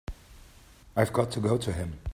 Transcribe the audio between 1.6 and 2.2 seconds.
him.